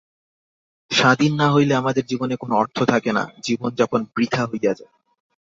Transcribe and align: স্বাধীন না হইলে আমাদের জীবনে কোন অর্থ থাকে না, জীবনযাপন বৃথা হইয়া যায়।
স্বাধীন 0.91 1.31
না 1.35 1.47
হইলে 1.51 1.73
আমাদের 1.75 2.03
জীবনে 2.05 2.35
কোন 2.35 2.51
অর্থ 2.53 2.77
থাকে 2.83 3.11
না, 3.11 3.23
জীবনযাপন 3.41 4.01
বৃথা 4.15 4.41
হইয়া 4.45 4.73
যায়। 4.73 4.93